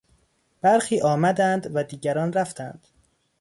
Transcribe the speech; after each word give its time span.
برخی 0.61 1.01
آمدند 1.01 1.71
و 1.73 1.83
دیگران 1.83 2.33
رفتند. 2.33 2.87